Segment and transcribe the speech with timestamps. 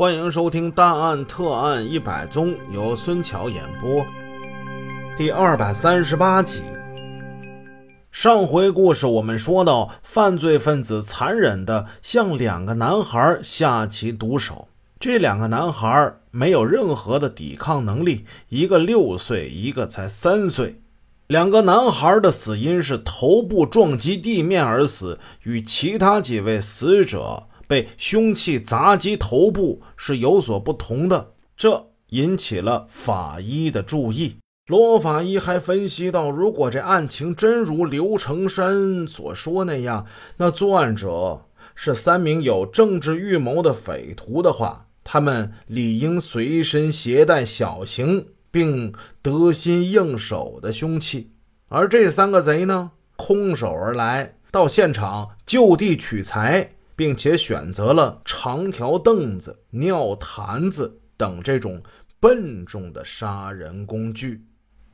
[0.00, 4.02] 欢迎收听《大案特案一百宗》，由孙桥演播。
[5.14, 6.62] 第二百三十八集。
[8.10, 14.68] 上回故事我们说到，犯罪分子残忍的向两个男孩下起毒手。
[14.98, 20.80] 这两个男孩没有任何的抵抗能力，一个六岁，一个才三岁。
[21.26, 27.48] 两个男孩的死因是头部撞击地面而死，与其他几位死者。
[27.70, 34.38] 被凶器砸击头部是有所不同的，这引起了法医的注意。
[34.66, 40.04] 罗法医还分析到，如果这案情真如刘成山所说那样，
[40.38, 41.42] 那作案者
[41.76, 48.92] 是三名有政治预谋的匪徒的话，他们理应随身携带小型并
[49.22, 51.30] 得心应手的凶器。
[51.68, 56.72] 而这三个贼呢，空手而来，到现场就地取材。
[57.00, 61.82] 并且选择了长条凳子、尿坛子等这种
[62.20, 64.44] 笨重的杀人工具，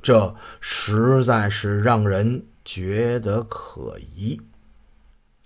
[0.00, 4.40] 这实在是让人觉得可疑。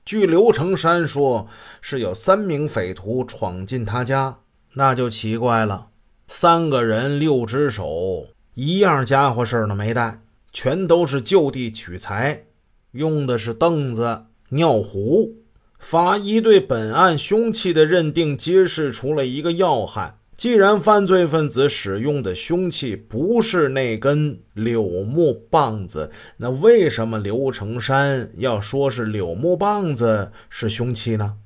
[0.05, 1.49] 据刘成山说，
[1.81, 4.41] 是有三名匪徒闯进他家，
[4.75, 5.89] 那就奇怪了。
[6.29, 10.21] 三个人六只手，一样家伙事儿都没带，
[10.53, 12.45] 全都是就地取材，
[12.91, 15.40] 用的是凳子、尿壶。
[15.81, 31.39] 法医对本案凶器的认定揭示出了一个要害：既然犯罪分子使用的凶器不是那根柳木棒子，那为什么刘成山要说是柳木棒子是凶器呢？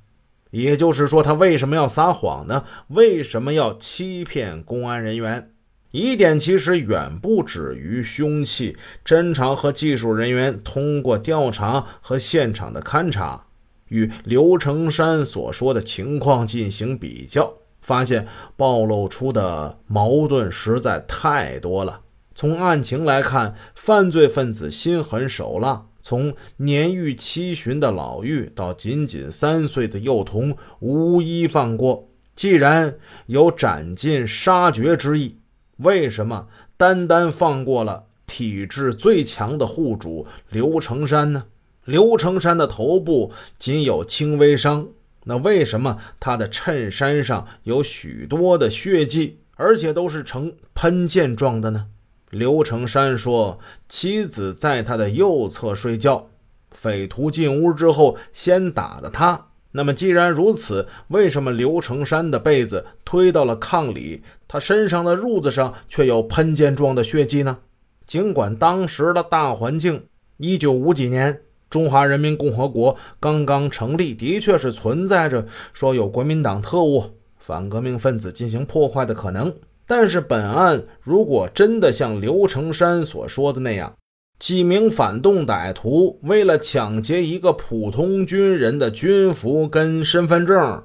[0.51, 2.65] 也就是说，他为什么要撒谎呢？
[2.89, 5.53] 为什么要欺骗公安人员？
[5.93, 8.77] 疑点其实远不止于凶器。
[9.05, 13.44] 侦查和技术人员通过调查和现场的勘查。
[13.89, 22.01] 与刘成山所说的情况进行比较，发现暴露出的矛盾实在太多了。
[22.35, 32.09] 从案情来看，犯罪分子心狠手辣，从年逾七旬的老妪到仅仅三岁的幼童，无一放过。
[32.35, 32.97] 既然
[33.27, 35.39] 有斩尽杀绝之意，
[35.77, 41.45] 为什么单单放过了体质最强的户主刘成山呢？
[41.85, 44.89] 刘成山的头部仅有轻微伤，
[45.25, 51.87] 那为什么他的衬衫上有许多的血迹，而且都是呈喷溅状的呢？
[52.31, 53.59] 刘成山说，
[53.89, 56.29] 妻子在他的右侧睡觉，
[56.71, 59.49] 匪徒进屋之后先打的他。
[59.73, 67.59] 那么既然如此，为什么刘成山的被子推到了炕里，他身上的褥子上却有喷溅状的血迹呢？
[68.07, 70.07] 尽管当时的大环境，
[70.39, 71.43] 一九五几年。
[71.75, 77.03] 中华人民共和国刚刚成立，的确是存在着说有国民党特务、
[77.37, 79.53] 反革命分子进行破坏的可能。
[79.85, 83.93] 但是，本案如果真的像刘成山所说的那样，
[84.39, 90.85] 几名反动歹徒为了抢劫一个普通军人的军服跟身份证，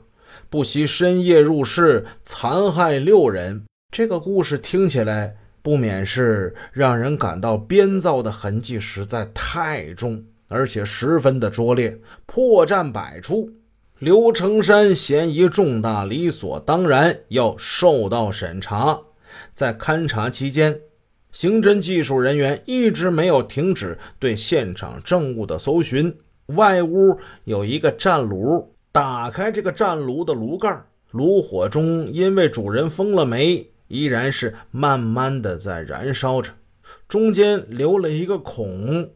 [0.50, 3.64] 不惜深夜入室残害六人，
[3.94, 10.26] 这个故事听起来不免是让人感到编造的痕迹实在太重。
[10.50, 13.50] 而且十分的拙劣，破绽百出。
[14.00, 19.00] 刘成山嫌疑重大，理所当然要受到审查。
[19.54, 20.80] 在勘查期间，
[21.32, 26.14] 刑侦技术人员一直没有停止对现场证物的搜寻。
[26.56, 36.52] 外屋有一个战炉，打开这个战炉的炉盖，炉火中因为主人封了煤，依然是慢慢的在燃烧着，
[37.08, 39.12] 中间留了一个孔。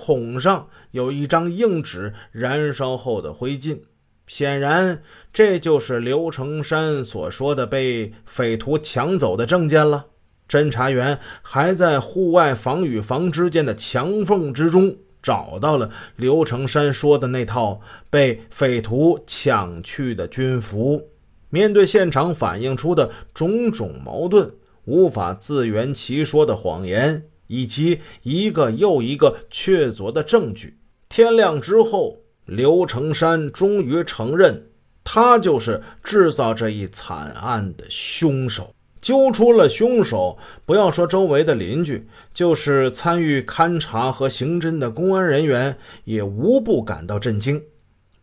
[0.00, 3.80] 孔上有一张硬纸，燃烧后的灰烬，
[4.28, 10.06] 显然这就是刘成山所说的被匪徒抢走的证件了。
[10.48, 21.08] 侦查员还在户外房与房之间的墙缝之中找到了刘成山说的那套被匪徒抢去的军服。
[21.50, 24.54] 面对现场反映出的种种矛盾，
[24.84, 27.24] 无法自圆其说的谎言。
[27.48, 30.78] 以及一个又一个确凿的证据。
[31.08, 34.68] 天亮之后，刘成山终于承认，
[35.02, 38.72] 他就是制造这一惨案的凶手。
[39.00, 40.36] 揪出了凶手，
[40.66, 47.62] 不要说周围的邻居，就是参与勘查和刑侦的公安人员，也无不感到震惊。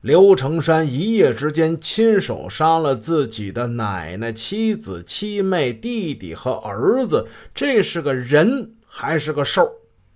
[0.01, 7.25] 刘成山一夜之间亲手杀了自己的奶奶、妻子、七妹、弟弟和儿子，
[7.56, 8.74] 这是个人。
[8.97, 9.69] 还是个兽。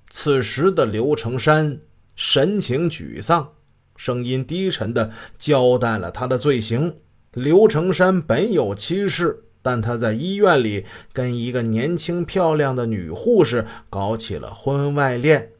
[0.10, 1.78] 此时的刘成山
[2.16, 3.50] 神情沮丧，
[3.98, 6.96] 声音低沉地交代了他的罪行：
[7.34, 15.52] 刘成山本有妻室，但他在医院里跟一个年轻漂亮的女护士搞起了婚外恋，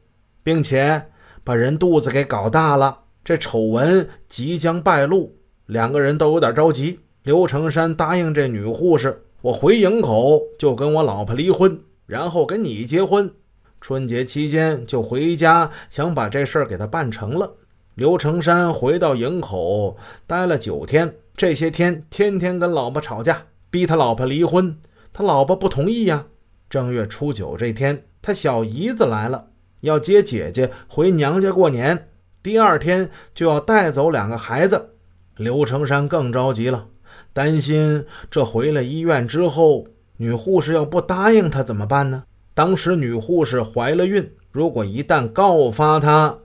[0.42, 1.10] 并且
[1.44, 3.00] 把人肚子给搞大了。
[3.22, 7.00] 这丑闻即将败露，两个人都有点着急。
[7.22, 11.78] 刘成山答应这女护士：“我回营口就跟我老婆离婚，
[12.10, 13.32] 然后跟你结婚。
[13.80, 17.54] 春节期间就回家，想把这事儿给他办成了。”
[17.94, 19.96] 刘成山回到营口
[20.26, 24.76] 待了九天，这些天天天跟老婆吵架，逼他老婆离婚。
[25.12, 26.26] 他老婆不同意呀。
[26.68, 29.46] 正月初九这天，他小姨子来了，
[29.80, 32.08] 要接姐姐回娘家过年。
[32.42, 34.90] 第二天就要带走两个孩子。
[35.36, 36.88] 刘成山更着急了，
[37.32, 39.86] 担心这回了医院之后，
[40.22, 42.24] 女护士要不答应他怎么办呢？
[42.52, 46.36] 当时女护士怀了孕，如果一旦告发他，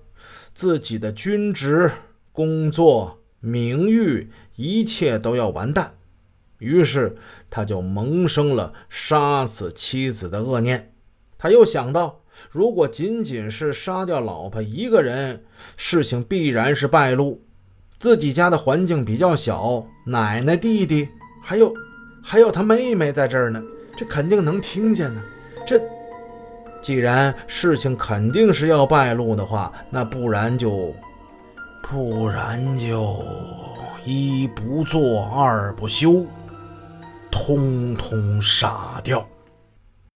[0.54, 1.92] 自己的军职、
[2.32, 5.94] 工作、名誉，一切都要完蛋。
[6.60, 7.18] 于是
[7.50, 10.94] 他就萌生了杀死妻子的恶念。
[11.38, 15.44] 他又想到，如果仅仅是杀掉老婆一个人，
[15.76, 17.44] 事情必然是败露。
[18.00, 21.10] 自己家的环境比较小，奶奶、弟弟，
[21.44, 21.74] 还有
[22.28, 23.62] 还有他妹妹在这儿呢，
[23.96, 25.22] 这肯定能听见呢。
[25.66, 25.80] 这。
[26.82, 30.94] 既然事情肯定是要败露的话，那不然就，
[31.84, 33.16] 不然就
[34.06, 36.26] 一不做二不休，
[37.32, 39.28] 通通杀掉。